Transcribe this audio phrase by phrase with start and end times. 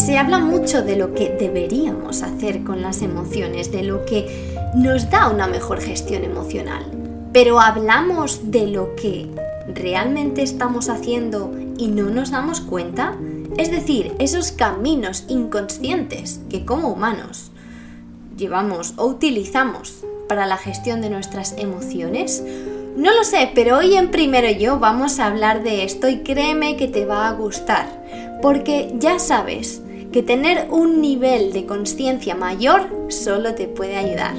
[0.00, 5.10] Se habla mucho de lo que deberíamos hacer con las emociones, de lo que nos
[5.10, 6.86] da una mejor gestión emocional.
[7.34, 9.28] Pero hablamos de lo que
[9.74, 13.14] realmente estamos haciendo y no nos damos cuenta.
[13.58, 17.50] Es decir, esos caminos inconscientes que como humanos
[18.38, 22.42] llevamos o utilizamos para la gestión de nuestras emociones.
[22.96, 26.78] No lo sé, pero hoy en Primero Yo vamos a hablar de esto y créeme
[26.78, 29.82] que te va a gustar, porque ya sabes
[30.12, 34.34] que tener un nivel de conciencia mayor solo te puede ayudar.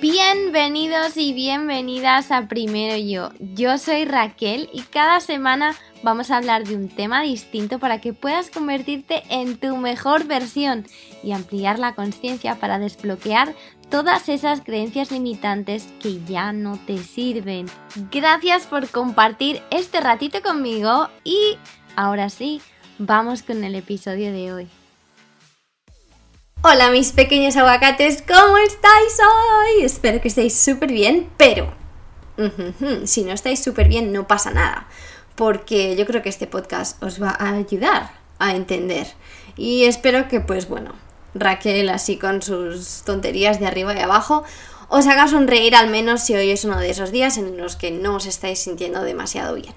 [0.00, 3.30] Bienvenidos y bienvenidas a Primero Yo.
[3.54, 8.12] Yo soy Raquel y cada semana vamos a hablar de un tema distinto para que
[8.12, 10.86] puedas convertirte en tu mejor versión
[11.26, 13.52] y ampliar la conciencia para desbloquear
[13.90, 17.66] todas esas creencias limitantes que ya no te sirven.
[18.12, 21.58] Gracias por compartir este ratito conmigo y
[21.96, 22.62] ahora sí,
[22.98, 24.68] vamos con el episodio de hoy.
[26.62, 29.84] Hola mis pequeños aguacates, ¿cómo estáis hoy?
[29.84, 31.74] Espero que estéis súper bien, pero
[33.04, 34.86] si no estáis súper bien no pasa nada,
[35.34, 39.08] porque yo creo que este podcast os va a ayudar a entender.
[39.56, 40.92] Y espero que pues bueno,
[41.40, 44.44] Raquel así con sus tonterías de arriba y abajo,
[44.88, 47.90] os haga sonreír al menos si hoy es uno de esos días en los que
[47.90, 49.74] no os estáis sintiendo demasiado bien.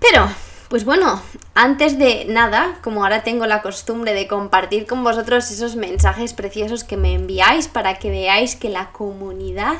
[0.00, 0.28] Pero,
[0.68, 1.22] pues bueno,
[1.54, 6.84] antes de nada, como ahora tengo la costumbre de compartir con vosotros esos mensajes preciosos
[6.84, 9.76] que me enviáis para que veáis que la comunidad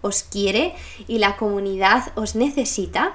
[0.00, 0.74] os quiere
[1.06, 3.14] y la comunidad os necesita,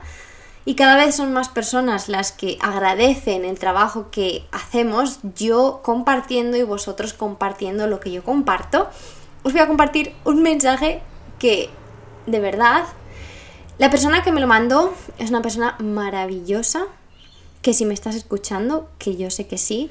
[0.66, 6.58] y cada vez son más personas las que agradecen el trabajo que hacemos, yo compartiendo
[6.58, 8.90] y vosotros compartiendo lo que yo comparto,
[9.44, 11.02] os voy a compartir un mensaje
[11.40, 11.70] que
[12.26, 12.84] de verdad
[13.78, 16.86] la persona que me lo mandó es una persona maravillosa,
[17.62, 19.90] que si me estás escuchando, que yo sé que sí,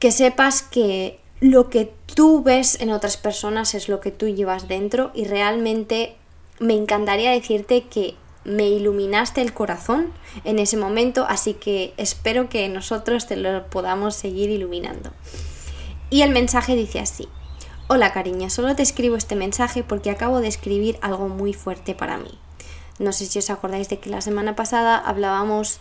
[0.00, 4.66] que sepas que lo que tú ves en otras personas es lo que tú llevas
[4.66, 6.16] dentro y realmente
[6.58, 8.16] me encantaría decirte que
[8.46, 10.12] me iluminaste el corazón
[10.44, 15.10] en ese momento, así que espero que nosotros te lo podamos seguir iluminando.
[16.10, 17.28] Y el mensaje dice así.
[17.88, 22.18] Hola cariña, solo te escribo este mensaje porque acabo de escribir algo muy fuerte para
[22.18, 22.38] mí.
[22.98, 25.80] No sé si os acordáis de que la semana pasada hablábamos,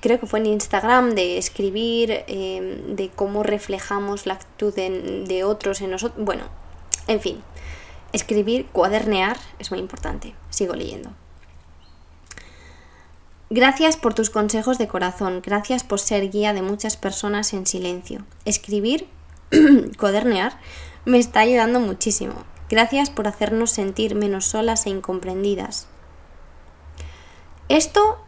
[0.00, 5.80] creo que fue en Instagram, de escribir, em, de cómo reflejamos la actitud de otros
[5.80, 6.24] en nosotros.
[6.24, 6.44] Bueno,
[7.08, 7.42] en fin,
[8.12, 10.34] escribir, cuadernear es muy importante.
[10.50, 11.10] Sigo leyendo.
[13.50, 18.24] Gracias por tus consejos de corazón, gracias por ser guía de muchas personas en silencio.
[18.44, 19.06] Escribir,
[19.98, 20.58] cuadernear,
[21.04, 22.34] me está ayudando muchísimo.
[22.70, 25.86] Gracias por hacernos sentir menos solas e incomprendidas.
[27.68, 28.18] Esto,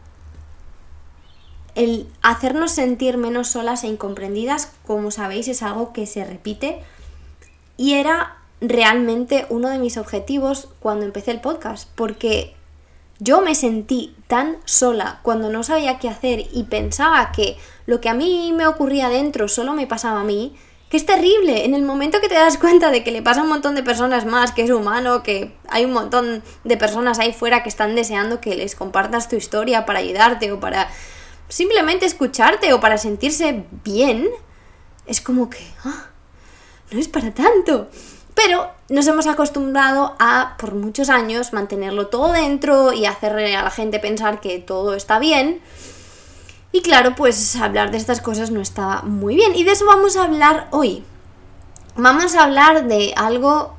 [1.74, 6.82] el hacernos sentir menos solas e incomprendidas, como sabéis, es algo que se repite
[7.76, 12.55] y era realmente uno de mis objetivos cuando empecé el podcast, porque
[13.18, 17.56] yo me sentí tan sola cuando no sabía qué hacer y pensaba que
[17.86, 20.56] lo que a mí me ocurría dentro solo me pasaba a mí,
[20.90, 21.64] que es terrible.
[21.64, 23.82] En el momento que te das cuenta de que le pasa a un montón de
[23.82, 27.94] personas más, que es humano, que hay un montón de personas ahí fuera que están
[27.94, 30.88] deseando que les compartas tu historia para ayudarte o para
[31.48, 34.28] simplemente escucharte o para sentirse bien,
[35.06, 36.10] es como que, ah,
[36.90, 37.88] no es para tanto.
[38.36, 43.70] Pero nos hemos acostumbrado a, por muchos años, mantenerlo todo dentro y hacerle a la
[43.70, 45.62] gente pensar que todo está bien.
[46.70, 49.56] Y claro, pues hablar de estas cosas no está muy bien.
[49.56, 51.02] Y de eso vamos a hablar hoy.
[51.96, 53.74] Vamos a hablar de algo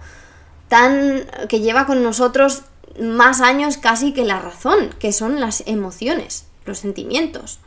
[0.69, 2.63] tan que lleva con nosotros
[2.99, 7.59] más años casi que la razón, que son las emociones, los sentimientos.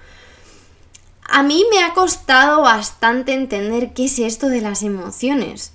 [1.22, 5.72] A mí me ha costado bastante entender qué es esto de las emociones.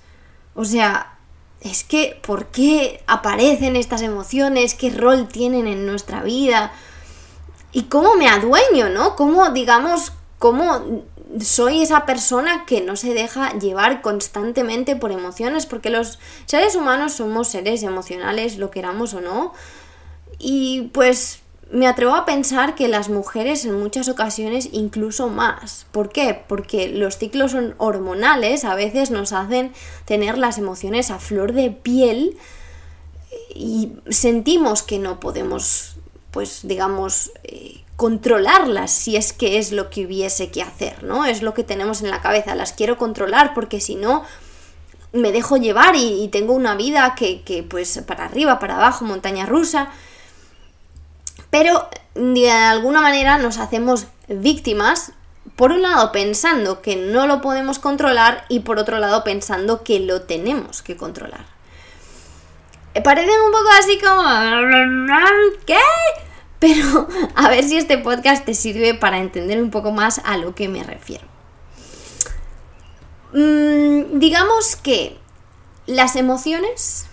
[0.56, 1.18] O sea,
[1.60, 4.74] es que, ¿por qué aparecen estas emociones?
[4.74, 6.72] ¿Qué rol tienen en nuestra vida?
[7.72, 9.16] ¿Y cómo me adueño, no?
[9.16, 11.02] ¿Cómo, digamos, cómo
[11.40, 15.66] soy esa persona que no se deja llevar constantemente por emociones?
[15.66, 19.52] Porque los seres humanos somos seres emocionales, lo queramos o no.
[20.38, 25.86] Y pues me atrevo a pensar que las mujeres en muchas ocasiones incluso más.
[25.90, 26.40] ¿Por qué?
[26.46, 29.72] Porque los ciclos son hormonales, a veces nos hacen
[30.04, 32.36] tener las emociones a flor de piel
[33.54, 35.96] y sentimos que no podemos,
[36.30, 41.24] pues digamos, eh, controlarlas si es que es lo que hubiese que hacer, ¿no?
[41.24, 44.22] Es lo que tenemos en la cabeza, las quiero controlar porque si no
[45.12, 49.04] me dejo llevar y, y tengo una vida que, que pues para arriba, para abajo,
[49.04, 49.90] montaña rusa
[51.50, 55.12] Pero de alguna manera nos hacemos víctimas,
[55.54, 60.00] por un lado pensando que no lo podemos controlar y por otro lado pensando que
[60.00, 61.46] lo tenemos que controlar.
[63.04, 64.22] Parecen un poco así como...
[65.66, 65.78] ¿Qué?
[66.58, 70.54] Pero a ver si este podcast te sirve para entender un poco más a lo
[70.54, 71.26] que me refiero.
[73.32, 75.18] Mm, digamos que
[75.86, 77.06] las emociones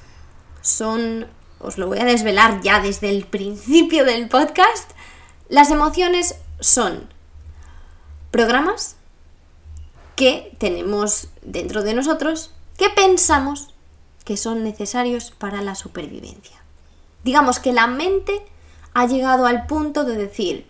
[0.61, 1.27] son,
[1.63, 4.91] os lo voy a desvelar ya desde el principio del podcast,
[5.49, 7.09] las emociones son
[8.31, 8.95] programas
[10.15, 13.69] que tenemos dentro de nosotros que pensamos
[14.25, 16.57] que son necesarios para la supervivencia.
[17.23, 18.41] Digamos que la mente
[18.93, 20.67] ha llegado al punto de decir,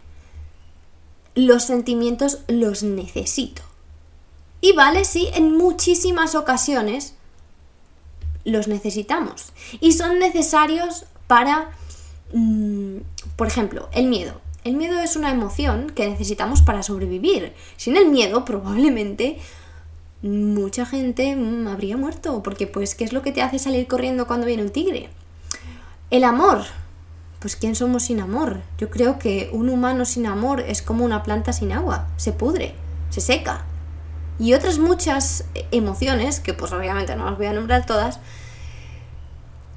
[1.36, 3.62] los sentimientos los necesito.
[4.62, 7.16] Y vale, sí, en muchísimas ocasiones
[8.46, 9.54] los necesitamos.
[9.80, 11.72] Y son necesarios para,
[12.34, 12.98] mm,
[13.36, 14.42] por ejemplo, el miedo.
[14.64, 17.54] El miedo es una emoción que necesitamos para sobrevivir.
[17.78, 19.40] Sin el miedo, probablemente
[20.22, 24.28] mucha gente mm, habría muerto, porque pues, ¿qué es lo que te hace salir corriendo
[24.28, 25.10] cuando viene un tigre?
[26.10, 26.64] El amor.
[27.40, 28.62] Pues ¿quién somos sin amor?
[28.78, 32.74] Yo creo que un humano sin amor es como una planta sin agua, se pudre,
[33.10, 33.66] se seca.
[34.40, 38.20] Y otras muchas emociones, que pues obviamente no las voy a nombrar todas,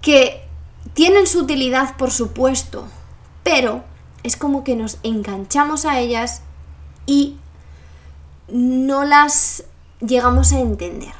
[0.00, 0.44] que
[0.94, 2.86] tienen su utilidad, por supuesto,
[3.42, 3.84] pero
[4.22, 6.42] es como que nos enganchamos a ellas
[7.06, 7.36] y
[8.48, 9.64] no las
[10.00, 11.14] llegamos a entender.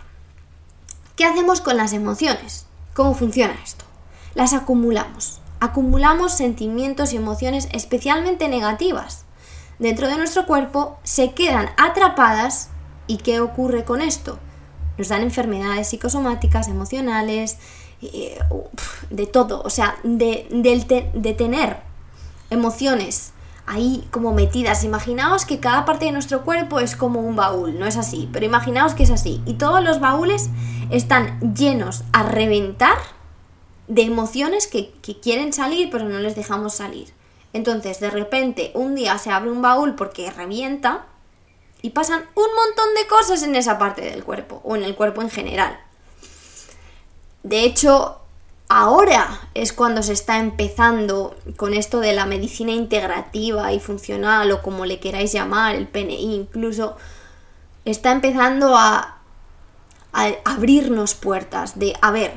[1.14, 2.66] ¿Qué hacemos con las emociones?
[2.94, 3.84] ¿Cómo funciona esto?
[4.34, 5.40] Las acumulamos.
[5.60, 9.24] Acumulamos sentimientos y emociones especialmente negativas.
[9.78, 12.70] Dentro de nuestro cuerpo se quedan atrapadas
[13.06, 14.38] ¿y qué ocurre con esto?
[14.98, 17.58] Nos dan enfermedades psicosomáticas, emocionales,
[19.10, 19.62] de todo.
[19.62, 20.46] O sea, de,
[21.14, 21.78] de tener
[22.50, 23.32] emociones
[23.66, 24.84] ahí como metidas.
[24.84, 28.46] Imaginaos que cada parte de nuestro cuerpo es como un baúl, no es así, pero
[28.46, 29.42] imaginaos que es así.
[29.44, 30.50] Y todos los baúles
[30.90, 32.96] están llenos a reventar
[33.88, 37.12] de emociones que, que, quieren salir, pero no les dejamos salir.
[37.52, 41.06] Entonces, de repente, un día se abre un baúl porque revienta
[41.82, 45.22] y pasan un montón de cosas en esa parte del cuerpo, o en el cuerpo
[45.22, 45.78] en general.
[47.42, 48.20] De hecho,
[48.68, 54.62] ahora es cuando se está empezando con esto de la medicina integrativa y funcional o
[54.62, 56.96] como le queráis llamar, el PNI incluso,
[57.84, 59.18] está empezando a,
[60.12, 62.32] a, abrirnos puertas de, a ver,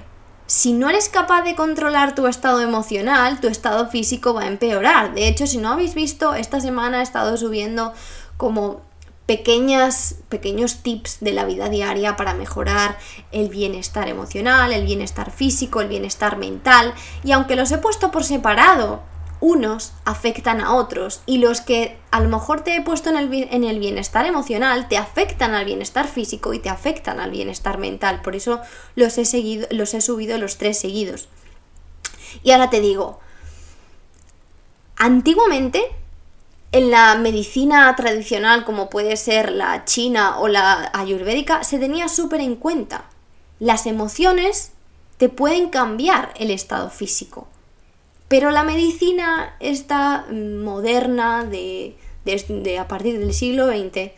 [0.46, 5.14] si no eres capaz de controlar tu estado emocional, tu estado físico va a empeorar.
[5.14, 7.94] De hecho, si no habéis visto, esta semana he estado subiendo
[8.38, 8.82] como
[9.30, 12.98] pequeñas, pequeños tips de la vida diaria para mejorar
[13.32, 16.96] el bienestar emocional, el bienestar físico, el bienestar mental.
[17.24, 19.04] Y aunque los he puesto por separado,
[19.40, 23.32] unos afectan a otros y los que a lo mejor te he puesto en el,
[23.32, 28.24] en el, bienestar emocional te afectan al bienestar físico y te afectan al bienestar mental.
[28.24, 28.62] Por eso
[28.96, 31.30] los he, seguido, los he subido los tres seguidos.
[32.42, 33.20] Y ahora te digo,
[34.98, 35.99] antiguamente
[36.72, 42.42] en la medicina tradicional, como puede ser la china o la ayurvédica, se tenía súper
[42.42, 43.06] en cuenta.
[43.60, 44.72] Las emociones
[45.18, 47.48] te pueden cambiar el estado físico.
[48.28, 54.12] Pero la medicina esta moderna de, de, a partir del siglo XX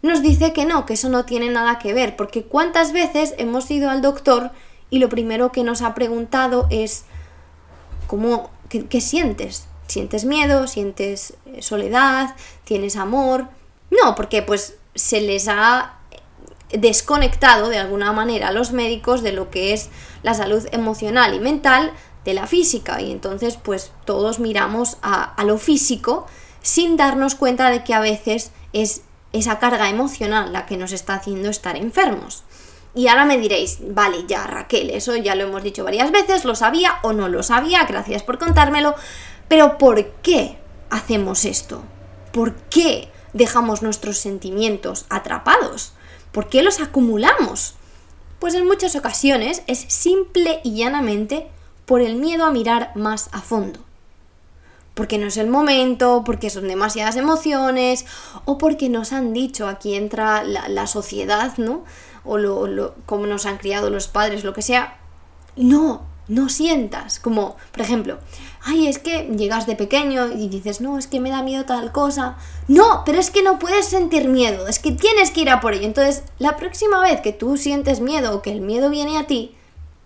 [0.00, 3.68] nos dice que no, que eso no tiene nada que ver, porque cuántas veces hemos
[3.70, 4.52] ido al doctor
[4.90, 7.04] y lo primero que nos ha preguntado es
[8.06, 9.67] ¿cómo, qué sientes?
[9.88, 13.48] Sientes miedo, sientes eh, soledad, tienes amor.
[13.90, 15.94] No, porque pues se les ha
[16.70, 19.88] desconectado de alguna manera a los médicos de lo que es
[20.22, 21.92] la salud emocional y mental
[22.24, 26.26] de la física y entonces pues todos miramos a, a lo físico
[26.60, 29.02] sin darnos cuenta de que a veces es
[29.32, 32.44] esa carga emocional la que nos está haciendo estar enfermos.
[32.94, 36.54] Y ahora me diréis, vale, ya Raquel, eso ya lo hemos dicho varias veces, lo
[36.54, 38.94] sabía o no lo sabía, gracias por contármelo,
[39.48, 40.58] pero ¿por qué
[40.90, 41.82] hacemos esto?
[42.32, 45.92] ¿Por qué dejamos nuestros sentimientos atrapados?
[46.32, 47.74] ¿Por qué los acumulamos?
[48.38, 51.48] Pues en muchas ocasiones es simple y llanamente
[51.86, 53.80] por el miedo a mirar más a fondo.
[54.94, 58.04] Porque no es el momento, porque son demasiadas emociones,
[58.44, 61.84] o porque nos han dicho, aquí entra la, sociedad, ¿no?
[62.24, 62.94] O lo, lo,
[63.26, 64.98] nos han criado los padres, lo que sea.
[65.56, 67.20] No, no sientas.
[67.20, 68.18] Como, por ejemplo,
[68.62, 71.92] ay, es que llegas de pequeño y dices, no, es que me da miedo tal
[71.92, 72.36] cosa.
[72.66, 75.74] No, pero es que no puedes sentir miedo, es que tienes que ir a por
[75.74, 75.86] ello.
[75.86, 79.54] Entonces, la próxima vez que tú sientes miedo o que el miedo viene a ti,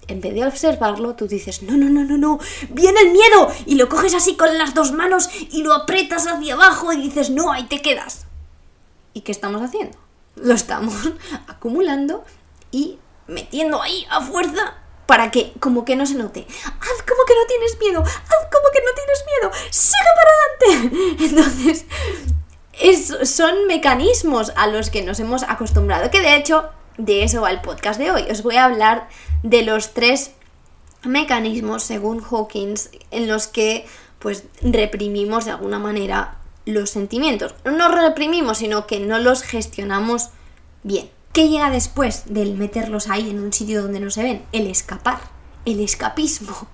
[0.08, 2.38] en vez de observarlo, tú dices, no, no, no, no, no,
[2.70, 6.54] viene el miedo y lo coges así con las dos manos y lo aprietas hacia
[6.54, 8.26] abajo y dices, no, ahí te quedas.
[9.14, 9.96] ¿Y qué estamos haciendo?
[10.36, 10.94] Lo estamos
[11.46, 12.24] acumulando
[12.70, 14.74] y metiendo ahí a fuerza
[15.06, 16.46] para que como que no se note.
[17.42, 21.16] No tienes miedo, haz como que no tienes miedo, sigue para adelante.
[21.24, 21.86] Entonces,
[23.28, 27.60] son mecanismos a los que nos hemos acostumbrado, que de hecho de eso va el
[27.60, 28.22] podcast de hoy.
[28.30, 29.08] Os voy a hablar
[29.42, 30.32] de los tres
[31.02, 33.86] mecanismos, según Hawkins, en los que
[34.20, 37.56] pues reprimimos de alguna manera los sentimientos.
[37.64, 40.28] No reprimimos, sino que no los gestionamos
[40.84, 41.10] bien.
[41.32, 44.44] ¿Qué llega después del meterlos ahí en un sitio donde no se ven?
[44.52, 45.18] El escapar,
[45.64, 46.68] el escapismo.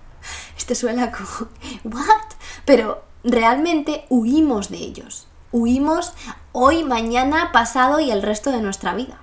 [0.59, 1.49] Esto suena como,
[1.85, 2.35] ¿what?
[2.65, 5.29] Pero realmente huimos de ellos.
[5.53, 6.13] Huimos
[6.53, 9.21] hoy, mañana, pasado y el resto de nuestra vida.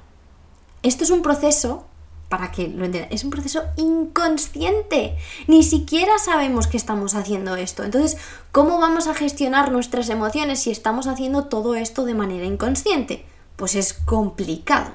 [0.81, 1.85] Esto es un proceso,
[2.29, 5.17] para que lo entiendan, es un proceso inconsciente.
[5.47, 7.83] Ni siquiera sabemos que estamos haciendo esto.
[7.83, 8.17] Entonces,
[8.51, 13.25] ¿cómo vamos a gestionar nuestras emociones si estamos haciendo todo esto de manera inconsciente?
[13.57, 14.91] Pues es complicado.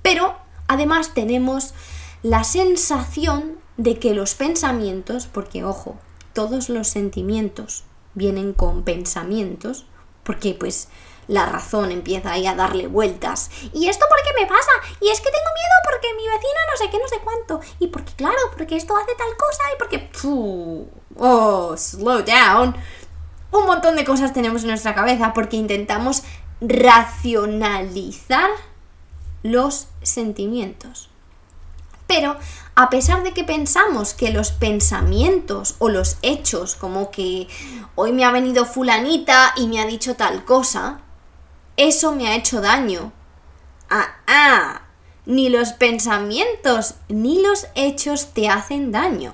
[0.00, 0.34] Pero,
[0.66, 1.74] además, tenemos
[2.22, 5.96] la sensación de que los pensamientos, porque ojo,
[6.34, 7.82] todos los sentimientos
[8.14, 9.86] vienen con pensamientos,
[10.22, 10.88] porque pues
[11.26, 13.50] la razón empieza ahí a darle vueltas.
[13.72, 14.70] ¿Y esto por qué me pasa?
[15.00, 17.60] Y es que tengo miedo porque mi vecina no sé qué, no sé cuánto.
[17.80, 20.10] Y porque, claro, porque esto hace tal cosa y porque...
[21.16, 22.76] oh, slow down.
[23.50, 26.22] Un montón de cosas tenemos en nuestra cabeza porque intentamos
[26.60, 28.50] racionalizar
[29.42, 31.11] los sentimientos.
[32.06, 32.36] Pero
[32.74, 37.48] a pesar de que pensamos que los pensamientos o los hechos, como que
[37.94, 41.00] hoy me ha venido fulanita y me ha dicho tal cosa,
[41.76, 43.12] eso me ha hecho daño.
[43.90, 44.82] Ah, ah,
[45.26, 49.32] ni los pensamientos ni los hechos te hacen daño.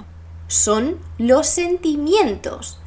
[0.49, 2.81] Son los sentimientos.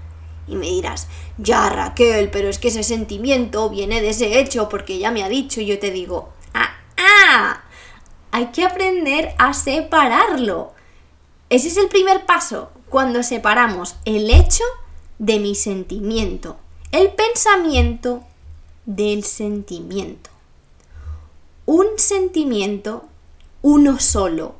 [0.47, 1.07] Y me dirás,
[1.37, 5.29] ya Raquel, pero es que ese sentimiento viene de ese hecho porque ya me ha
[5.29, 7.61] dicho y yo te digo, ah, ah,
[8.31, 10.73] hay que aprender a separarlo.
[11.49, 14.63] Ese es el primer paso, cuando separamos el hecho
[15.19, 16.57] de mi sentimiento.
[16.91, 18.23] El pensamiento
[18.85, 20.29] del sentimiento.
[21.65, 23.05] Un sentimiento,
[23.61, 24.55] uno solo,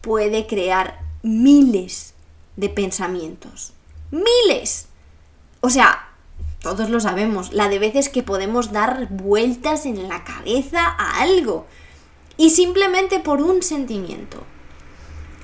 [0.00, 2.14] puede crear miles
[2.56, 3.72] de pensamientos.
[4.10, 4.86] ¡Miles!
[5.60, 6.08] O sea,
[6.62, 11.66] todos lo sabemos, la de veces que podemos dar vueltas en la cabeza a algo.
[12.36, 14.44] Y simplemente por un sentimiento.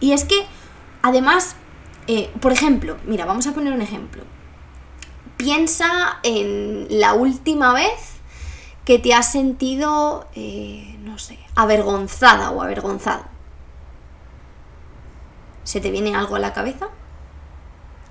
[0.01, 0.45] Y es que,
[1.03, 1.57] además,
[2.07, 4.25] eh, por ejemplo, mira, vamos a poner un ejemplo.
[5.37, 8.13] Piensa en la última vez
[8.85, 13.25] que te has sentido, eh, no sé, avergonzada o avergonzado.
[15.65, 16.89] ¿Se te viene algo a la cabeza?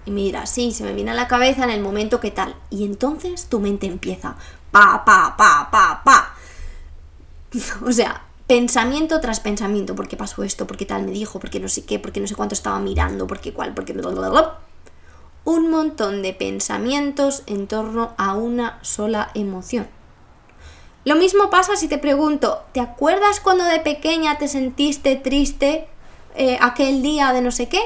[0.06, 2.56] Y mira, sí, se me viene a la cabeza en el momento que tal.
[2.70, 4.36] Y entonces tu mente empieza,
[4.72, 6.36] pa, pa, pa, pa, pa.
[7.86, 9.96] o sea, pensamiento tras pensamiento.
[9.96, 10.68] ¿Por qué pasó esto?
[10.68, 11.40] ¿Por qué tal me dijo?
[11.40, 12.00] ¿Por qué no sé qué?
[12.00, 13.26] ¿Por qué no sé cuánto estaba mirando?
[13.26, 13.74] ¿Por qué cuál?
[13.74, 13.96] ¿Por qué...
[15.46, 19.88] Un montón de pensamientos en torno a una sola emoción.
[21.06, 25.88] Lo mismo pasa si te pregunto, ¿te acuerdas cuando de pequeña te sentiste triste
[26.36, 27.80] eh, aquel día de no sé qué?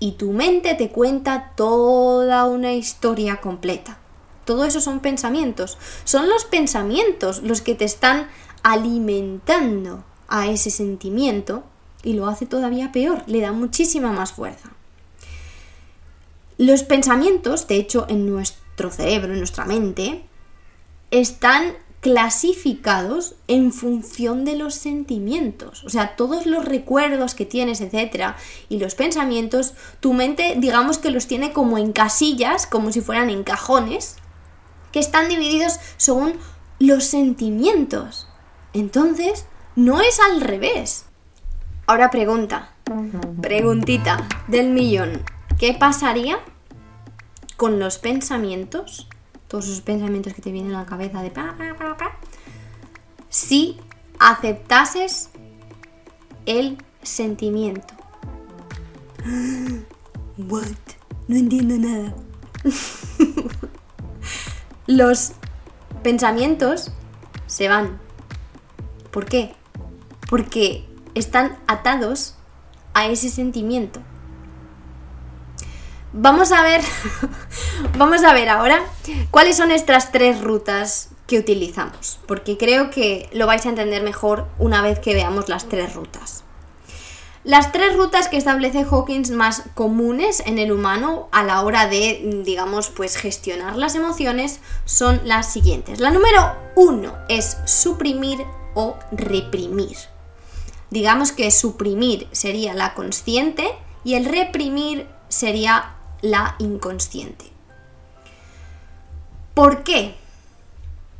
[0.00, 3.98] Y tu mente te cuenta toda una historia completa.
[4.44, 5.78] Todo eso son pensamientos.
[6.02, 8.28] Son los pensamientos los que te están
[8.62, 11.64] alimentando a ese sentimiento
[12.02, 14.70] y lo hace todavía peor, le da muchísima más fuerza.
[16.58, 20.24] Los pensamientos, de hecho, en nuestro cerebro, en nuestra mente,
[21.10, 25.82] están clasificados en función de los sentimientos.
[25.84, 28.36] O sea, todos los recuerdos que tienes, etcétera,
[28.68, 33.28] y los pensamientos, tu mente, digamos que los tiene como en casillas, como si fueran
[33.28, 34.16] en cajones,
[34.92, 36.34] que están divididos según
[36.78, 38.28] los sentimientos.
[38.76, 41.06] Entonces, no es al revés.
[41.86, 42.72] Ahora pregunta,
[43.40, 45.22] preguntita del millón,
[45.58, 46.38] ¿qué pasaría
[47.56, 49.08] con los pensamientos
[49.48, 52.18] todos esos pensamientos que te vienen a la cabeza de pa, pa, pa, pa,
[53.28, 53.78] si
[54.18, 55.30] aceptases
[56.46, 57.94] el sentimiento.
[60.38, 60.66] What?
[61.28, 62.14] No entiendo nada.
[64.86, 65.32] Los
[66.02, 66.92] pensamientos
[67.46, 68.05] se van.
[69.16, 69.54] ¿Por qué?
[70.28, 72.34] Porque están atados
[72.92, 74.02] a ese sentimiento.
[76.12, 76.82] Vamos a ver,
[77.96, 78.78] vamos a ver ahora
[79.30, 84.48] cuáles son estas tres rutas que utilizamos, porque creo que lo vais a entender mejor
[84.58, 86.44] una vez que veamos las tres rutas.
[87.42, 92.42] Las tres rutas que establece Hawkins más comunes en el humano a la hora de,
[92.44, 96.00] digamos, pues gestionar las emociones son las siguientes.
[96.00, 98.44] La número uno es suprimir
[98.76, 99.96] o reprimir.
[100.90, 103.68] Digamos que suprimir sería la consciente
[104.04, 107.46] y el reprimir sería la inconsciente.
[109.54, 110.14] ¿Por qué?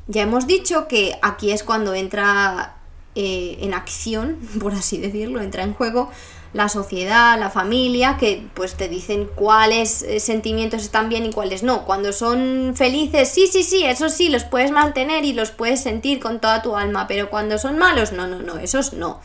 [0.06, 2.76] Ya hemos dicho que aquí es cuando entra
[3.16, 6.10] eh, en acción, por así decirlo, entra en juego
[6.56, 11.62] la sociedad, la familia, que pues te dicen cuáles eh, sentimientos están bien y cuáles
[11.62, 11.84] no.
[11.84, 16.18] Cuando son felices, sí, sí, sí, eso sí, los puedes mantener y los puedes sentir
[16.18, 19.20] con toda tu alma, pero cuando son malos, no, no, no, esos no.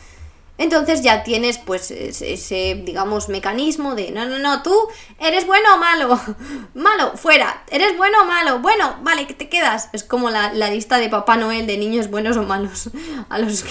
[0.58, 4.74] Entonces ya tienes pues ese, digamos, mecanismo de, no, no, no, tú
[5.18, 6.20] eres bueno o malo,
[6.74, 9.88] malo, fuera, eres bueno o malo, bueno, vale, que te quedas.
[9.92, 12.90] Es como la, lista de Papá Noel de niños buenos o malos.
[13.28, 13.64] A los,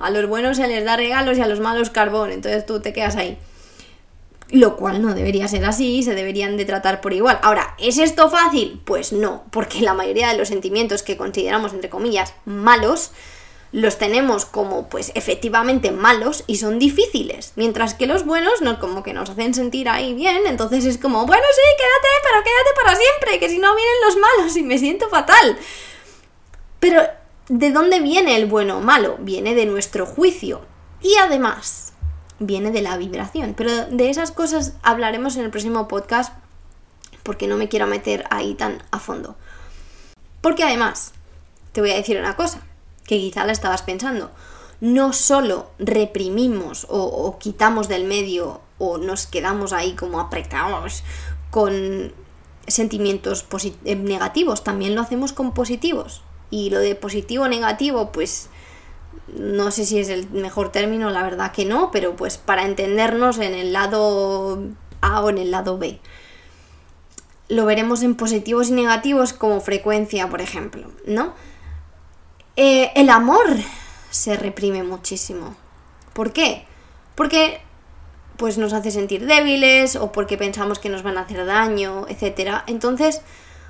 [0.00, 2.92] a los buenos se les da regalos y a los malos carbón, entonces tú te
[2.92, 3.38] quedas ahí.
[4.50, 7.38] Lo cual no debería ser así, se deberían de tratar por igual.
[7.42, 8.80] Ahora, ¿es esto fácil?
[8.84, 13.12] Pues no, porque la mayoría de los sentimientos que consideramos, entre comillas, malos,
[13.72, 19.02] los tenemos como pues efectivamente malos y son difíciles, mientras que los buenos no como
[19.02, 22.96] que nos hacen sentir ahí bien, entonces es como, bueno, sí, quédate, pero quédate para
[22.96, 25.58] siempre, que si no vienen los malos y me siento fatal.
[26.80, 27.02] Pero
[27.48, 29.16] ¿de dónde viene el bueno o malo?
[29.20, 30.60] Viene de nuestro juicio
[31.00, 31.94] y además
[32.38, 36.34] viene de la vibración, pero de esas cosas hablaremos en el próximo podcast
[37.22, 39.36] porque no me quiero meter ahí tan a fondo.
[40.42, 41.12] Porque además,
[41.72, 42.62] te voy a decir una cosa,
[43.04, 44.30] que quizá la estabas pensando.
[44.80, 51.04] No solo reprimimos o, quitamos del medio o nos quedamos ahí como apretados
[51.50, 52.12] con
[52.66, 53.46] sentimientos
[53.84, 56.22] eh, negativos, también lo hacemos con positivos.
[56.50, 58.48] Y lo de positivo negativo, pues
[59.28, 63.38] no sé si es el mejor término, la verdad que no, pero pues para entendernos
[63.38, 64.62] en el lado
[65.00, 65.98] A o en el lado B.
[67.48, 71.34] Lo veremos en positivos y negativos como frecuencia, por ejemplo, ¿no?
[72.56, 73.46] Eh, el amor
[74.10, 75.56] se reprime muchísimo.
[76.12, 76.64] ¿Por qué?
[77.14, 77.60] Porque
[78.36, 82.62] pues nos hace sentir débiles o porque pensamos que nos van a hacer daño, etc.
[82.66, 83.22] Entonces,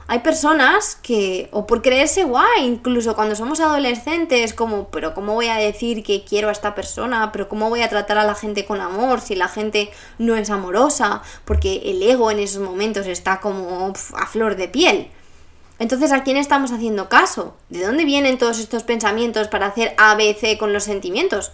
[0.08, 5.46] hay personas que, o por creerse guay, incluso cuando somos adolescentes, como, pero ¿cómo voy
[5.46, 7.30] a decir que quiero a esta persona?
[7.32, 10.50] ¿Pero cómo voy a tratar a la gente con amor si la gente no es
[10.50, 11.22] amorosa?
[11.44, 15.10] Porque el ego en esos momentos está como a flor de piel.
[15.82, 17.56] Entonces, ¿a quién estamos haciendo caso?
[17.68, 21.50] ¿De dónde vienen todos estos pensamientos para hacer ABC con los sentimientos?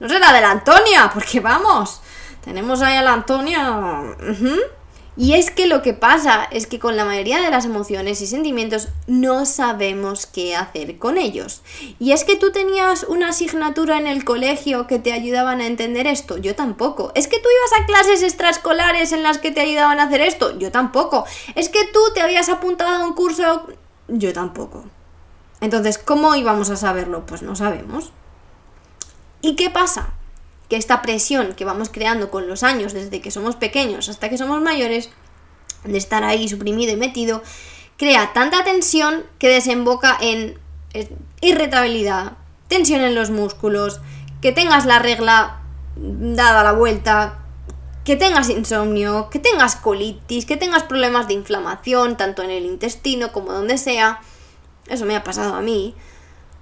[0.00, 2.00] No será de la Antonia, porque vamos,
[2.44, 4.16] tenemos ahí a la Antonia.
[5.16, 8.26] Y es que lo que pasa es que con la mayoría de las emociones y
[8.26, 11.62] sentimientos no sabemos qué hacer con ellos.
[12.00, 16.08] Y es que tú tenías una asignatura en el colegio que te ayudaban a entender
[16.08, 17.12] esto, yo tampoco.
[17.14, 20.58] Es que tú ibas a clases extraescolares en las que te ayudaban a hacer esto,
[20.58, 21.24] yo tampoco.
[21.54, 23.68] Es que tú te habías apuntado a un curso,
[24.08, 24.84] yo tampoco.
[25.60, 27.24] Entonces, ¿cómo íbamos a saberlo?
[27.24, 28.12] Pues no sabemos.
[29.40, 30.14] ¿Y qué pasa?
[30.68, 34.38] Que esta presión que vamos creando con los años, desde que somos pequeños hasta que
[34.38, 35.10] somos mayores,
[35.84, 37.42] de estar ahí suprimido y metido,
[37.96, 40.58] crea tanta tensión que desemboca en
[41.40, 42.32] irritabilidad,
[42.68, 44.00] tensión en los músculos,
[44.40, 45.60] que tengas la regla
[45.96, 47.38] dada la vuelta,
[48.04, 53.32] que tengas insomnio, que tengas colitis, que tengas problemas de inflamación, tanto en el intestino
[53.32, 54.20] como donde sea.
[54.88, 55.94] Eso me ha pasado a mí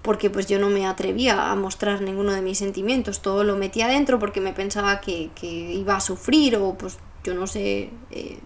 [0.03, 3.87] porque pues yo no me atrevía a mostrar ninguno de mis sentimientos, todo lo metía
[3.87, 8.39] adentro porque me pensaba que, iba a sufrir o pues yo no sé, eh,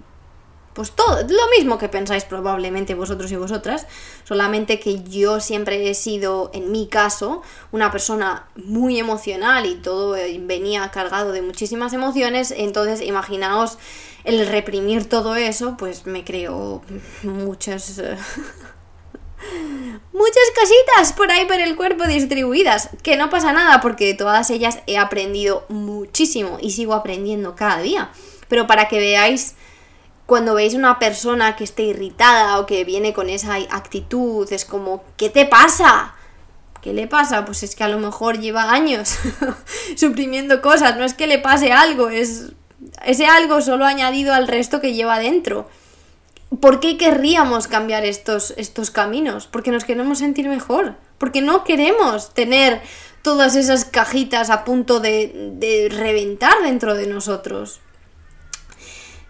[0.75, 3.87] pues todo, lo mismo que pensáis probablemente vosotros y vosotras,
[4.25, 7.43] solamente que yo siempre he sido, en mi caso,
[7.73, 13.79] una persona muy emocional y todo eh, venía cargado de muchísimas emociones, entonces imaginaos
[14.25, 16.83] el reprimir todo eso, pues me creó
[17.23, 18.03] muchas...
[20.13, 24.51] muchas cositas por ahí por el cuerpo distribuidas, que no pasa nada porque de todas
[24.51, 28.11] ellas he aprendido muchísimo y sigo aprendiendo cada día.
[28.49, 29.55] Pero para que veáis,
[30.27, 35.05] cuando veis una persona que esté irritada o que viene con esa actitud, es como,
[35.17, 36.15] ¿qué te pasa?
[36.83, 37.45] ¿Qué le pasa?
[37.45, 39.17] Pues es que a lo mejor lleva años
[39.97, 42.53] suprimiendo cosas, no es que le pase algo, es
[43.05, 45.69] ese algo solo añadido al resto que lleva dentro.
[46.61, 49.47] ¿Por qué querríamos cambiar estos, estos caminos?
[49.47, 50.97] Porque nos queremos sentir mejor.
[51.19, 52.83] Porque no queremos tener
[53.23, 57.81] todas esas cajitas a punto de, reventar dentro de nosotros.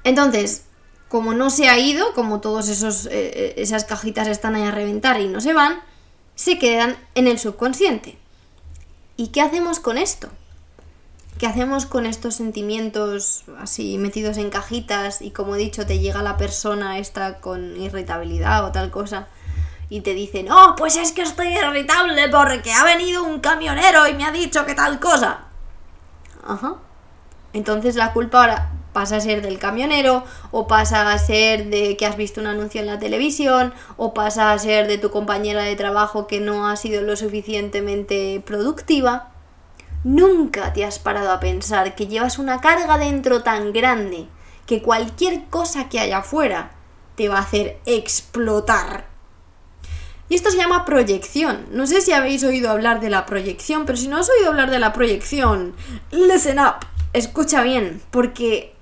[0.04, 0.64] Entonces,
[1.08, 5.18] como no se ha ido, como todas eh, eh, esas cajitas están ahí a reventar
[5.20, 5.80] y no se van,
[6.34, 8.18] se quedan en el subconsciente.
[9.16, 10.28] ¿Y qué hacemos con esto?
[11.38, 16.22] ¿Qué hacemos con estos sentimientos así metidos en cajitas y como he dicho te llega
[16.22, 19.26] la persona esta con irritabilidad o tal cosa
[19.90, 24.14] y te dicen, oh, pues es que estoy irritable porque ha venido un camionero y
[24.14, 25.40] me ha dicho que tal cosa?
[26.42, 26.76] Ajá.
[27.52, 32.06] Entonces la culpa ahora pasa a ser del camionero o pasa a ser de que
[32.06, 35.76] has visto un anuncio en la televisión o pasa a ser de tu compañera de
[35.76, 39.35] trabajo que no ha sido lo suficientemente productiva.
[40.04, 44.28] Nunca te has parado a pensar que llevas una carga dentro tan grande
[44.66, 46.72] que cualquier cosa que haya afuera
[47.16, 49.06] te va a hacer explotar.
[50.28, 51.66] Y esto se llama proyección.
[51.70, 54.70] No sé si habéis oído hablar de la proyección, pero si no has oído hablar
[54.70, 55.74] de la proyección,
[56.10, 58.74] listen up, escucha bien, porque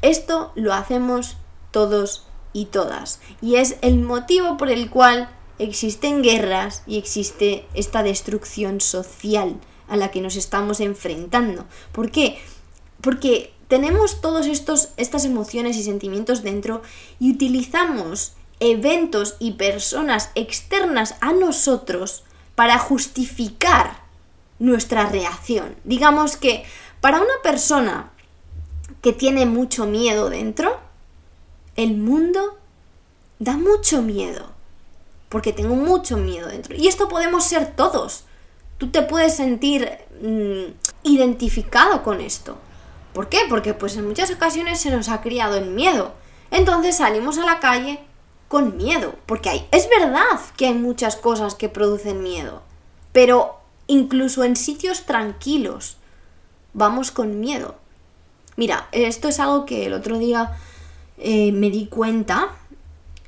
[0.00, 1.36] esto lo hacemos
[1.72, 3.20] todos y todas.
[3.40, 9.56] Y es el motivo por el cual existen guerras y existe esta destrucción social
[9.92, 11.66] a la que nos estamos enfrentando.
[11.92, 12.38] ¿Por qué?
[13.02, 16.80] Porque tenemos estos estas emociones y sentimientos dentro
[17.20, 22.24] y utilizamos eventos y personas externas a nosotros
[22.54, 24.00] para justificar
[24.58, 25.76] nuestra reacción.
[25.84, 26.64] Digamos que
[27.02, 28.12] para una persona
[29.02, 30.80] que tiene mucho miedo dentro,
[31.76, 32.56] el mundo
[33.38, 34.52] da mucho miedo.
[35.28, 36.74] Porque tengo mucho miedo dentro.
[36.76, 38.24] Y esto podemos ser todos.
[38.82, 39.88] Tú te puedes sentir
[40.22, 40.72] mm,
[41.04, 42.58] identificado con esto.
[43.12, 43.38] ¿Por qué?
[43.48, 46.14] Porque pues en muchas ocasiones se nos ha criado el miedo.
[46.50, 48.00] Entonces salimos a la calle
[48.48, 49.14] con miedo.
[49.24, 52.62] Porque hay, es verdad que hay muchas cosas que producen miedo.
[53.12, 55.98] Pero incluso en sitios tranquilos
[56.72, 57.76] vamos con miedo.
[58.56, 60.56] Mira, esto es algo que el otro día
[61.18, 62.48] eh, me di cuenta.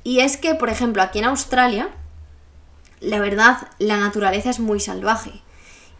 [0.03, 1.91] Y es que, por ejemplo, aquí en Australia,
[2.99, 5.44] la verdad, la naturaleza es muy salvaje.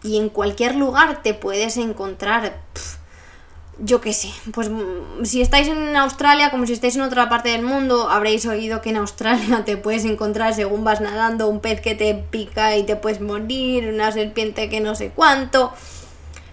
[0.05, 2.61] Y en cualquier lugar te puedes encontrar,
[3.79, 7.49] yo qué sé, pues mm, si estáis en Australia, como si estáis en otra parte
[7.49, 11.81] del mundo, habréis oído que en Australia te puedes encontrar, según vas nadando, un pez
[11.81, 15.73] que te pica y te puedes morir, una serpiente que no sé cuánto.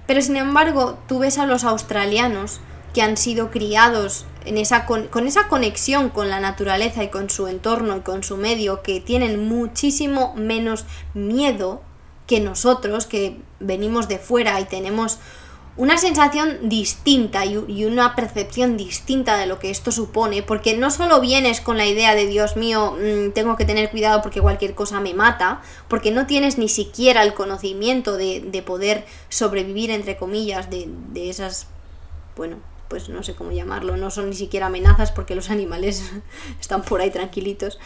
[0.07, 2.61] Pero sin embargo, tú ves a los australianos
[2.95, 7.49] que han sido criados en esa con, esa conexión con la naturaleza y con su
[7.49, 11.83] entorno y con su medio, que tienen muchísimo menos miedo
[12.33, 15.19] que nosotros, que venimos de fuera y tenemos
[15.77, 21.21] una sensación distinta y, una percepción distinta de lo que esto supone, porque no solo
[21.21, 24.99] vienes con la idea de Dios mío, mm, tengo que tener cuidado porque cualquier cosa
[24.99, 30.89] me mata, porque no tienes ni siquiera el conocimiento de, poder sobrevivir, entre comillas, de,
[30.89, 31.67] de esas,
[32.35, 32.57] bueno,
[32.89, 36.13] pues no sé cómo llamarlo, no son ni siquiera amenazas porque los animales
[36.59, 37.79] están por ahí tranquilitos,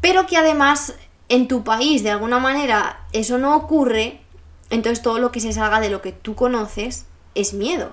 [0.00, 0.94] pero que además
[1.30, 4.20] en tu país de alguna manera eso no ocurre
[4.68, 7.92] entonces todo lo que se salga de lo que tú conoces es miedo.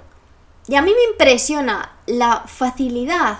[0.68, 3.38] Y a mí me impresiona la facilidad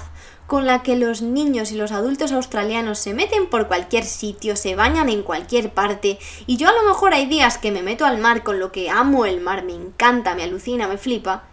[0.48, 4.76] con la que los niños y los adultos australianos se meten por cualquier sitio, se
[4.76, 8.18] bañan en cualquier parte, y yo a lo mejor hay días que me meto al
[8.18, 11.44] mar con lo que amo el mar, me encanta, me alucina, me flipa,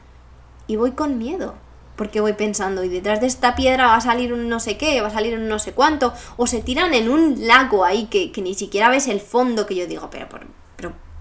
[0.68, 1.56] y voy con miedo,
[1.96, 5.00] porque voy pensando, y detrás de esta piedra va a salir un no sé qué,
[5.00, 8.32] va a salir un no sé cuánto, o se tiran en un lago ahí que,
[8.32, 10.46] que ni siquiera ves el fondo, que yo digo, pero por,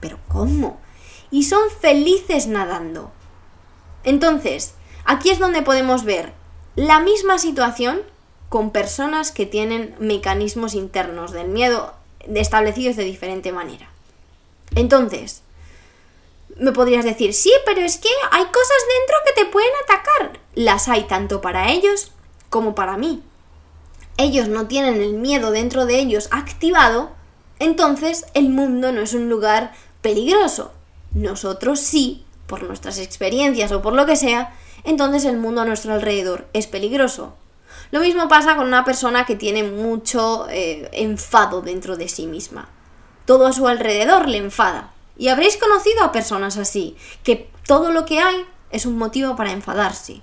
[0.03, 0.81] pero ¿cómo?
[1.31, 3.13] Y son felices nadando.
[4.03, 6.33] Entonces, aquí es donde podemos ver
[6.75, 8.01] la misma situación
[8.49, 11.93] con personas que tienen mecanismos internos del miedo
[12.36, 13.89] establecidos de diferente manera.
[14.75, 15.42] Entonces,
[16.57, 20.39] me podrías decir, sí, pero es que hay cosas dentro que te pueden atacar.
[20.55, 22.11] Las hay tanto para ellos
[22.49, 23.23] como para mí.
[24.17, 27.11] Ellos no tienen el miedo dentro de ellos activado,
[27.59, 30.71] entonces el mundo no es un lugar peligroso.
[31.13, 35.93] Nosotros sí, por nuestras experiencias o por lo que sea, entonces el mundo a nuestro
[35.93, 37.35] alrededor es peligroso.
[37.91, 42.69] Lo mismo pasa con una persona que tiene mucho eh, enfado dentro de sí misma.
[43.25, 44.92] Todo a su alrededor le enfada.
[45.17, 49.52] Y habréis conocido a personas así, que todo lo que hay es un motivo para
[49.52, 50.21] enfadarse.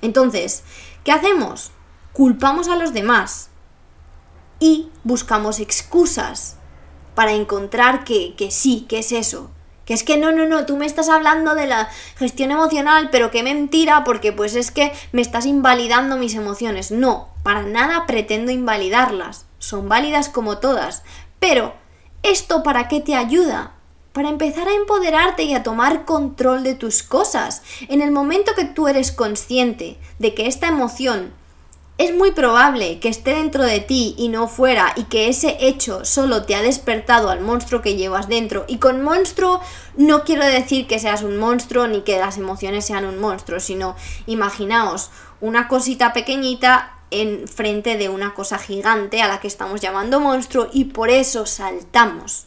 [0.00, 0.64] Entonces,
[1.04, 1.70] ¿qué hacemos?
[2.12, 3.50] Culpamos a los demás
[4.58, 6.56] y buscamos excusas
[7.14, 9.50] para encontrar que, que sí, que es eso.
[9.84, 13.30] Que es que no, no, no, tú me estás hablando de la gestión emocional, pero
[13.30, 16.92] qué mentira, porque pues es que me estás invalidando mis emociones.
[16.92, 19.46] No, para nada pretendo invalidarlas.
[19.58, 21.02] Son válidas como todas.
[21.40, 21.74] Pero,
[22.22, 23.74] ¿esto para qué te ayuda?
[24.12, 27.62] Para empezar a empoderarte y a tomar control de tus cosas.
[27.88, 31.32] En el momento que tú eres consciente de que esta emoción
[31.98, 36.04] es muy probable que esté dentro de ti y no fuera y que ese hecho
[36.04, 38.64] solo te ha despertado al monstruo que llevas dentro.
[38.66, 39.60] Y con monstruo
[39.96, 43.94] no quiero decir que seas un monstruo ni que las emociones sean un monstruo, sino
[44.26, 50.18] imaginaos una cosita pequeñita en frente de una cosa gigante a la que estamos llamando
[50.18, 52.46] monstruo y por eso saltamos.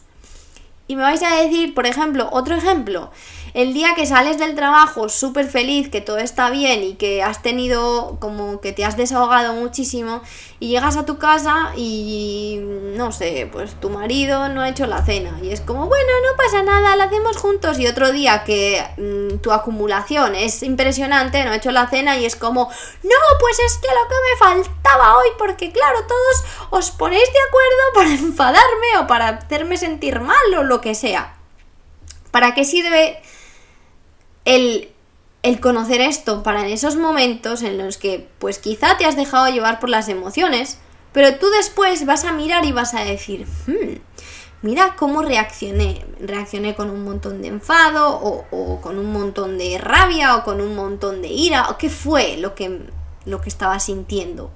[0.88, 3.10] Y me vais a decir, por ejemplo, otro ejemplo,
[3.56, 7.40] el día que sales del trabajo súper feliz, que todo está bien y que has
[7.40, 10.20] tenido como que te has desahogado muchísimo
[10.60, 15.02] y llegas a tu casa y no sé, pues tu marido no ha hecho la
[15.06, 18.84] cena y es como, bueno, no pasa nada, la hacemos juntos y otro día que
[18.98, 22.68] mm, tu acumulación es impresionante, no ha hecho la cena y es como,
[23.04, 27.40] no, pues es que lo que me faltaba hoy porque claro, todos os ponéis de
[27.48, 31.38] acuerdo para enfadarme o para hacerme sentir mal o lo que sea.
[32.30, 33.22] ¿Para qué sirve
[34.46, 34.88] el,
[35.60, 39.90] conocer esto para esos momentos en los que pues quizá te has dejado llevar por
[39.90, 40.78] las emociones,
[41.12, 43.98] pero tú después vas a mirar y vas a decir, hmm,
[44.62, 46.04] mira cómo reaccioné.
[46.20, 50.60] Reaccioné con un montón de enfado o, o, con un montón de rabia o con
[50.60, 52.80] un montón de ira o qué fue lo que,
[53.24, 54.50] lo que estaba sintiendo.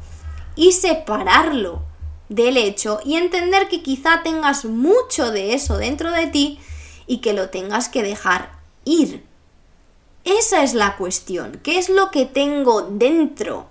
[0.57, 1.83] Y separarlo
[2.29, 6.61] del hecho y entender que quizá tengas mucho de eso dentro de ti
[7.07, 8.53] y que lo tengas que dejar
[8.85, 9.30] ir.
[10.25, 11.61] Esa es la cuestión.
[11.63, 13.69] ¿Qué es lo que tengo dentro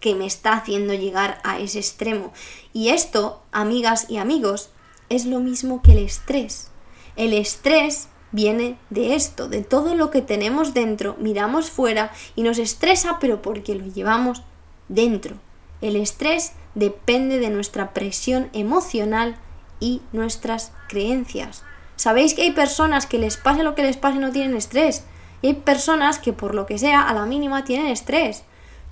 [0.00, 2.32] que me está haciendo llegar a ese extremo?
[2.72, 4.70] Y esto, amigas y amigos,
[5.08, 6.70] es lo mismo que el estrés.
[7.16, 12.58] El estrés viene de esto, de todo lo que tenemos dentro, miramos fuera y nos
[12.58, 14.42] estresa, pero porque lo llevamos
[14.88, 15.36] dentro.
[15.80, 19.38] El estrés depende de nuestra presión emocional
[19.80, 21.62] y nuestras creencias.
[21.96, 25.04] Sabéis que hay personas que les pase lo que les pase no tienen estrés.
[25.42, 28.44] Y hay personas que por lo que sea a la mínima tienen estrés.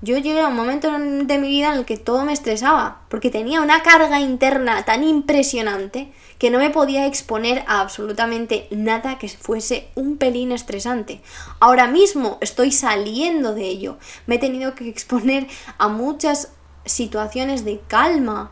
[0.04, 3.30] Yo llegué a un momento de mi vida en el que todo me estresaba, porque
[3.30, 9.28] tenía una carga interna tan impresionante que no me podía exponer a absolutamente nada que
[9.28, 11.22] fuese un pelín estresante.
[11.58, 13.96] Ahora mismo estoy saliendo de ello.
[14.26, 15.46] Me he tenido que exponer
[15.78, 16.52] a muchas
[16.84, 18.50] situaciones de calma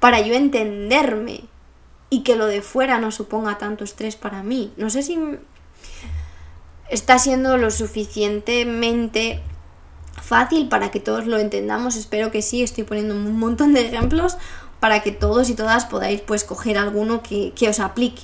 [0.00, 1.42] para yo entenderme
[2.14, 4.72] y que lo de fuera no suponga tanto estrés para mí.
[4.76, 5.18] No sé si
[6.88, 9.42] está siendo lo suficientemente
[10.22, 11.96] fácil para que todos lo entendamos.
[11.96, 14.36] Espero que sí, estoy poniendo un montón de ejemplos
[14.78, 18.22] para que todos y todas podáis pues coger alguno que, que os aplique.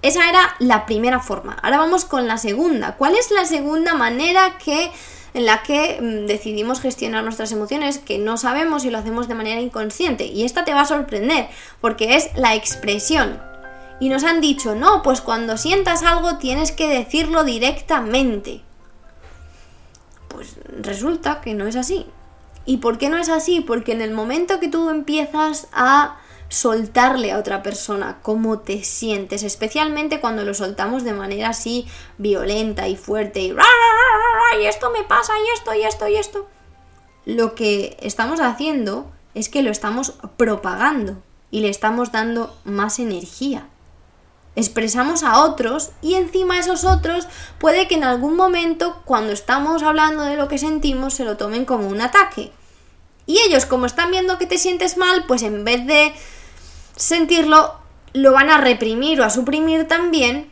[0.00, 1.58] Esa era la primera forma.
[1.62, 2.96] Ahora vamos con la segunda.
[2.96, 4.90] ¿Cuál es la segunda manera que
[5.34, 9.34] en la que mm, decidimos gestionar nuestras emociones que no sabemos y lo hacemos de
[9.34, 10.26] manera inconsciente.
[10.26, 11.48] Y esta te va a sorprender,
[11.80, 13.40] porque es la expresión.
[14.00, 18.62] Y nos han dicho, no, pues cuando sientas algo tienes que decirlo directamente.
[20.28, 22.06] Pues resulta que no es así.
[22.64, 23.60] ¿Y por qué no es así?
[23.60, 26.16] Porque en el momento que tú empiezas a
[26.52, 31.86] soltarle a otra persona cómo te sientes, especialmente cuando lo soltamos de manera así
[32.18, 33.56] violenta y fuerte y,
[34.60, 36.46] y esto me pasa y esto y esto y esto.
[37.24, 43.68] Lo que estamos haciendo es que lo estamos propagando y le estamos dando más energía.
[44.54, 50.24] Expresamos a otros y encima esos otros puede que en algún momento cuando estamos hablando
[50.24, 52.52] de lo que sentimos se lo tomen como un ataque.
[53.24, 56.12] Y ellos como están viendo que te sientes mal, pues en vez de
[56.96, 57.74] sentirlo,
[58.12, 60.50] lo van a reprimir o a suprimir también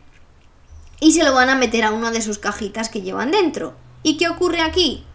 [0.99, 3.73] y se lo van a meter a una de sus cajitas que llevan dentro.
[4.03, 5.05] ¿Y qué ocurre aquí?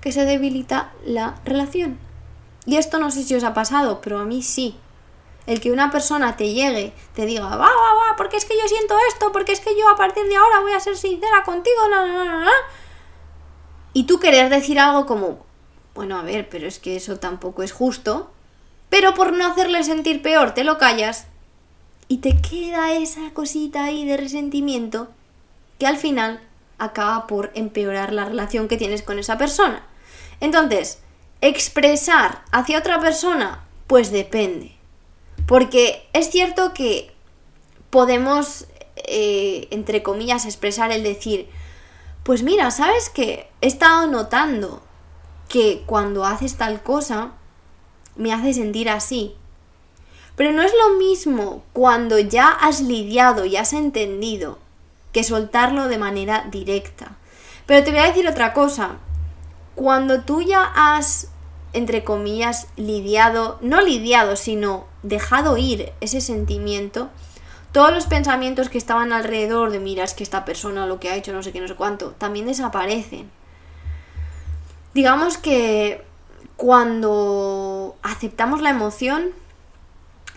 [0.00, 1.98] Que se debilita la relación.
[2.66, 4.76] Y esto no sé si os ha pasado, pero a mí sí.
[5.46, 8.68] El que una persona te llegue, te diga, va, va, va, porque es que yo
[8.68, 11.76] siento esto, porque es que yo a partir de ahora voy a ser sincera contigo.
[13.94, 15.38] Y tú querer decir algo como,
[15.94, 18.30] bueno, a ver, pero es que eso tampoco es justo,
[18.88, 21.26] pero por no hacerle sentir peor te lo callas
[22.08, 25.08] y te queda esa cosita ahí de resentimiento
[25.78, 26.40] que al final
[26.78, 29.86] acaba por empeorar la relación que tienes con esa persona.
[30.40, 31.00] Entonces,
[31.40, 34.74] expresar hacia otra persona, pues depende.
[35.46, 37.12] Porque es cierto que
[37.90, 41.48] podemos, eh, entre comillas, expresar el decir,
[42.22, 44.82] pues mira, ¿sabes que He estado notando
[45.48, 47.32] que cuando haces tal cosa,
[48.18, 49.34] me hace sentir así.
[50.36, 54.58] Pero no es lo mismo cuando ya has lidiado y has entendido
[55.12, 57.16] que soltarlo de manera directa.
[57.66, 58.96] Pero te voy a decir otra cosa.
[59.74, 61.28] Cuando tú ya has,
[61.72, 67.10] entre comillas, lidiado, no lidiado, sino dejado ir ese sentimiento,
[67.72, 71.16] todos los pensamientos que estaban alrededor de, mira, es que esta persona lo que ha
[71.16, 73.30] hecho, no sé qué, no sé cuánto, también desaparecen.
[74.94, 76.04] Digamos que
[76.56, 77.77] cuando
[78.10, 79.30] aceptamos la emoción,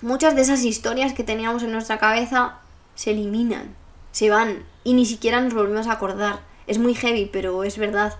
[0.01, 2.59] muchas de esas historias que teníamos en nuestra cabeza
[2.95, 3.75] se eliminan,
[4.11, 6.41] se van y ni siquiera nos volvemos a acordar.
[6.67, 8.17] Es muy heavy, pero es verdad.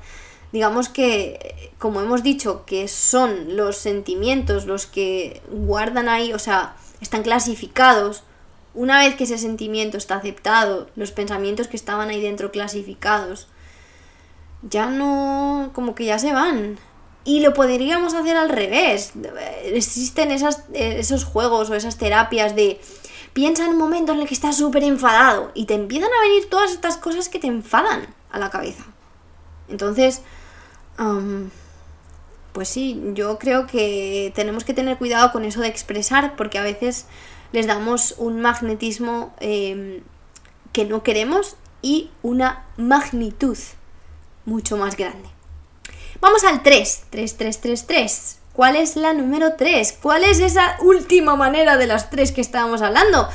[0.52, 6.76] Digamos que, como hemos dicho, que son los sentimientos los que guardan ahí, o sea,
[7.00, 8.24] están clasificados.
[8.74, 13.48] Una vez que ese sentimiento está aceptado, los pensamientos que estaban ahí dentro clasificados,
[14.62, 16.78] ya no, como que ya se van.
[17.24, 19.14] Y lo podríamos hacer al revés.
[19.66, 22.82] Existen esas, esos juegos o esas terapias de
[23.34, 26.50] piensa en un momento en el que estás súper enfadado y te empiezan a venir
[26.50, 28.84] todas estas cosas que te enfadan a la cabeza.
[29.70, 30.22] Entonces,
[32.52, 36.64] pues sí, yo creo que tenemos que tener cuidado con eso de expresar porque a
[36.64, 37.06] veces
[37.52, 40.02] les damos un magnetismo em,
[40.74, 43.58] que no queremos y una magnitud
[44.46, 45.30] mucho más grande.
[46.20, 48.40] Vamos al 3, 3, 3, 3, 3.
[48.54, 49.98] ¿Cuál es la número 3?
[50.02, 53.30] ¿Cuál es esa última manera de las tres que estábamos hablando?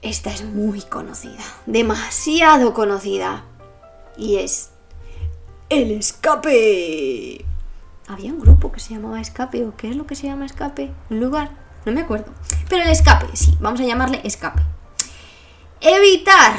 [0.00, 3.44] Esta es muy conocida, demasiado conocida.
[4.16, 4.70] Y es
[5.68, 7.44] el escape.
[8.06, 10.92] Había un grupo que se llamaba escape, o qué es lo que se llama escape,
[11.10, 11.50] un lugar,
[11.84, 12.32] no me acuerdo.
[12.68, 14.62] Pero el escape, sí, vamos a llamarle escape.
[15.80, 16.56] Evitar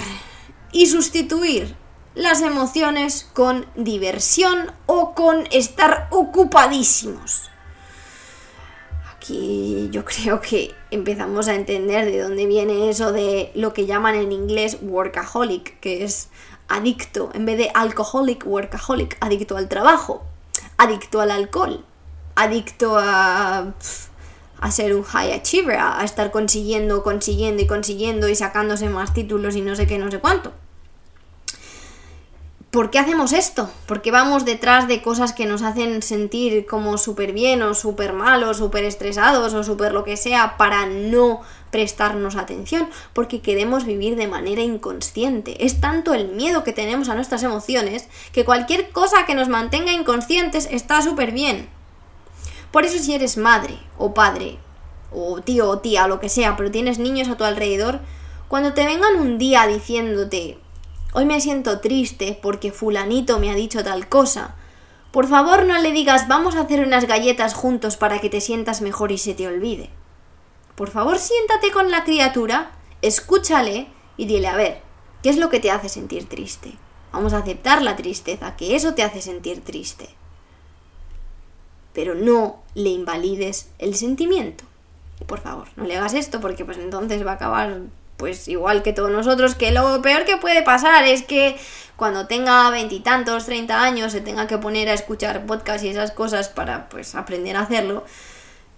[0.72, 1.76] y sustituir
[2.20, 7.50] las emociones con diversión o con estar ocupadísimos.
[9.16, 14.16] Aquí yo creo que empezamos a entender de dónde viene eso de lo que llaman
[14.16, 16.28] en inglés workaholic, que es
[16.68, 20.22] adicto, en vez de alcoholic, workaholic, adicto al trabajo,
[20.76, 21.86] adicto al alcohol,
[22.36, 23.74] adicto a,
[24.60, 29.56] a ser un high achiever, a estar consiguiendo, consiguiendo y consiguiendo y sacándose más títulos
[29.56, 30.52] y no sé qué, no sé cuánto.
[32.72, 33.70] ¿Por qué hacemos esto?
[33.88, 38.14] ¿Por qué vamos detrás de cosas que nos hacen sentir como súper bien o súper
[38.14, 42.88] mal o súper estresados o súper lo que sea para no prestarnos atención?
[43.14, 45.66] Porque queremos vivir de manera inconsciente.
[45.66, 49.92] Es tanto el miedo que tenemos a nuestras emociones que cualquier cosa que nos mantenga
[49.92, 51.70] inconscientes está súper bien.
[52.72, 54.60] Por eso si eres madre o padre
[55.12, 58.00] o tío o tía o lo que sea, pero tienes niños a tu alrededor,
[58.48, 60.60] cuando te vengan un día diciéndote
[61.12, 64.56] Hoy me siento triste porque fulanito me ha dicho tal cosa.
[65.12, 68.82] Por favor no le digas vamos a hacer unas galletas juntos para que te sientas
[68.82, 69.90] mejor y se te olvide.
[70.76, 74.82] Por favor siéntate con la criatura, escúchale y dile a ver,
[75.24, 76.74] ¿qué es lo que te hace sentir triste?
[77.12, 80.10] Vamos a aceptar la tristeza, que eso te hace sentir triste.
[81.92, 84.64] Pero no le invalides el sentimiento.
[85.26, 87.82] Por favor, no le hagas esto porque pues entonces va a acabar
[88.20, 91.58] pues igual que todos nosotros, que lo peor que puede pasar es que
[91.96, 96.50] cuando tenga veintitantos, treinta años, se tenga que poner a escuchar podcast y esas cosas
[96.50, 98.04] para pues aprender a hacerlo.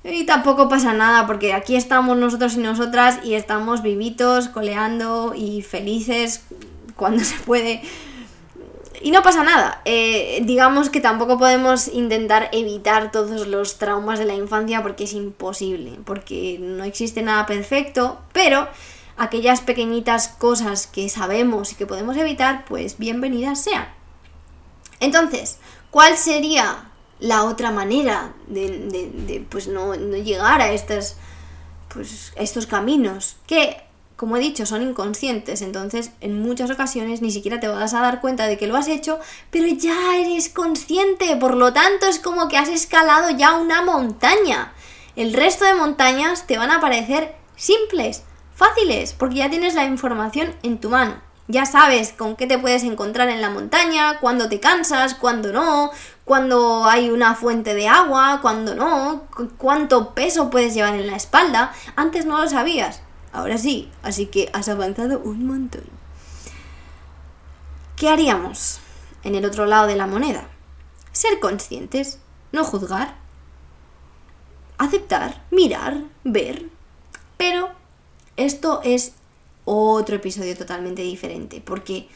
[0.03, 5.63] Y tampoco pasa nada, porque aquí estamos nosotros y nosotras y estamos vivitos, coleando y
[5.63, 6.43] felices
[6.95, 7.81] cuando se puede.
[9.01, 9.81] Y no pasa nada.
[9.85, 15.13] Eh, digamos que tampoco podemos intentar evitar todos los traumas de la infancia porque es
[15.13, 18.67] imposible, porque no existe nada perfecto, pero
[19.21, 23.87] aquellas pequeñitas cosas que sabemos y que podemos evitar, pues bienvenidas sean.
[24.99, 25.59] Entonces,
[25.91, 31.17] ¿cuál sería la otra manera de, pues no, llegar a estas,
[31.93, 33.37] pues, estos caminos?
[33.45, 33.83] Que,
[34.15, 38.21] como he dicho, son inconscientes, entonces en muchas ocasiones ni siquiera te vas a dar
[38.21, 39.19] cuenta de que lo has hecho,
[39.51, 44.73] pero ya eres consciente, por lo tanto es como que has escalado ya una montaña.
[45.15, 48.23] El resto de montañas te van a parecer simples,
[48.61, 51.15] fáciles, porque ya tienes la información en tu mano.
[51.47, 55.89] Ya sabes con qué te puedes encontrar en la montaña, cuándo te cansas, cuándo no,
[56.25, 59.23] cuándo hay una fuente de agua, cuándo no,
[59.57, 61.73] cuánto peso puedes llevar en la espalda.
[61.95, 63.01] Antes no lo sabías,
[63.33, 65.85] ahora sí, así que has avanzado un montón.
[67.95, 68.79] ¿Qué haríamos
[69.23, 70.47] en el otro lado de la moneda?
[71.11, 72.19] Ser conscientes,
[72.51, 73.15] no juzgar,
[74.77, 76.67] aceptar, mirar, ver,
[77.37, 77.80] pero
[78.45, 79.13] esto es
[79.65, 82.07] otro episodio totalmente diferente, porque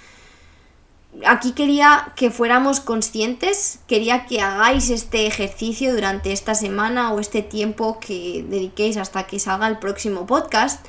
[1.26, 7.42] aquí quería que fuéramos conscientes, quería que hagáis este ejercicio durante esta semana o este
[7.42, 10.86] tiempo que dediquéis hasta que salga el próximo podcast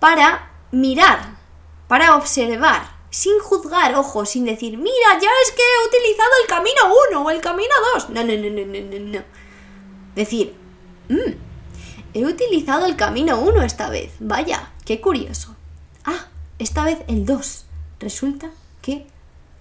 [0.00, 1.36] para mirar,
[1.88, 6.80] para observar, sin juzgar, ojo, sin decir, mira, ya es que he utilizado el camino
[7.10, 8.10] 1 o el camino 2.
[8.10, 9.24] No, no, no, no, no, no, no.
[10.14, 10.54] Decir,
[11.08, 11.45] mmm,
[12.16, 14.10] He utilizado el camino 1 esta vez.
[14.20, 15.54] Vaya, qué curioso.
[16.02, 17.66] Ah, esta vez el 2.
[18.00, 18.48] Resulta
[18.80, 19.06] que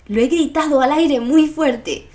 [0.05, 2.07] lo he gritado al aire muy fuerte.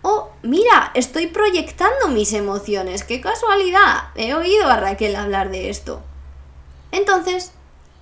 [0.00, 6.00] oh, mira, estoy proyectando mis emociones, qué casualidad, he oído a Raquel hablar de esto.
[6.90, 7.52] Entonces,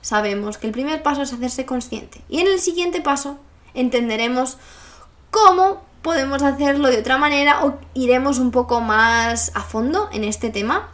[0.00, 3.40] sabemos que el primer paso es hacerse consciente y en el siguiente paso
[3.74, 4.58] entenderemos
[5.32, 10.50] cómo podemos hacerlo de otra manera o iremos un poco más a fondo en este
[10.50, 10.88] tema.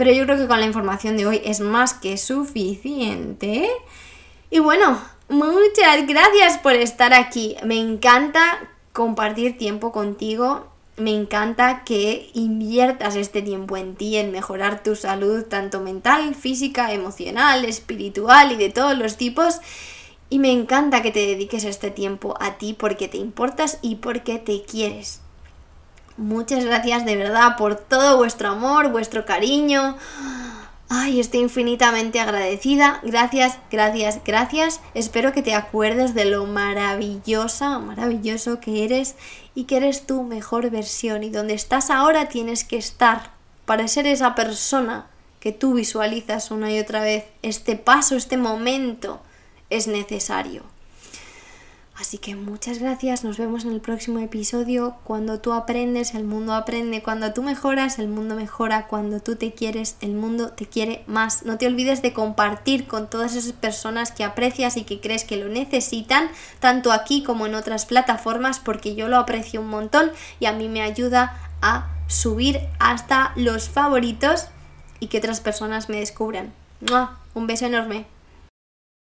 [0.00, 3.68] Pero yo creo que con la información de hoy es más que suficiente.
[4.50, 4.98] Y bueno,
[5.28, 7.54] muchas gracias por estar aquí.
[7.66, 10.66] Me encanta compartir tiempo contigo.
[10.96, 16.94] Me encanta que inviertas este tiempo en ti, en mejorar tu salud, tanto mental, física,
[16.94, 19.60] emocional, espiritual y de todos los tipos.
[20.30, 24.38] Y me encanta que te dediques este tiempo a ti porque te importas y porque
[24.38, 25.20] te quieres.
[26.20, 29.96] Muchas gracias de verdad por todo vuestro amor, vuestro cariño.
[30.90, 33.00] Ay, estoy infinitamente agradecida.
[33.02, 34.82] Gracias, gracias, gracias.
[34.92, 39.16] Espero que te acuerdes de lo maravillosa, maravilloso que eres
[39.54, 41.22] y que eres tu mejor versión.
[41.22, 43.30] Y donde estás ahora tienes que estar
[43.64, 45.06] para ser esa persona
[45.40, 47.24] que tú visualizas una y otra vez.
[47.40, 49.22] Este paso, este momento
[49.70, 50.64] es necesario.
[52.00, 54.96] Así que muchas gracias, nos vemos en el próximo episodio.
[55.04, 57.02] Cuando tú aprendes, el mundo aprende.
[57.02, 58.86] Cuando tú mejoras, el mundo mejora.
[58.86, 61.44] Cuando tú te quieres, el mundo te quiere más.
[61.44, 65.36] No te olvides de compartir con todas esas personas que aprecias y que crees que
[65.36, 70.46] lo necesitan, tanto aquí como en otras plataformas, porque yo lo aprecio un montón y
[70.46, 74.46] a mí me ayuda a subir hasta los favoritos
[75.00, 76.54] y que otras personas me descubran.
[77.34, 78.06] Un beso enorme.